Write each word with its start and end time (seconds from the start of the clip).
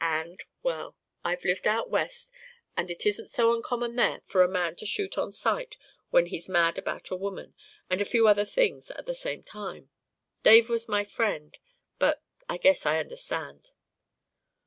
And 0.03 0.43
well, 0.63 0.97
I've 1.23 1.45
lived 1.45 1.67
out 1.67 1.91
West 1.91 2.31
and 2.75 2.89
it 2.89 3.05
isn't 3.05 3.27
so 3.29 3.53
uncommon 3.53 3.95
there 3.97 4.23
for 4.25 4.41
a 4.41 4.47
man 4.47 4.75
to 4.77 4.85
shoot 4.87 5.15
on 5.15 5.31
sight 5.31 5.77
when 6.09 6.25
he's 6.25 6.49
mad 6.49 6.79
about 6.79 7.11
a 7.11 7.15
woman 7.15 7.53
and 7.87 8.01
a 8.01 8.05
few 8.05 8.27
other 8.27 8.43
things 8.45 8.89
at 8.89 9.05
the 9.05 9.13
same 9.13 9.43
time. 9.43 9.91
Dave 10.41 10.69
was 10.69 10.89
my 10.89 11.03
friend, 11.03 11.55
but 11.99 12.23
I 12.49 12.57
guess 12.57 12.87
I 12.87 12.99
understand." 12.99 13.73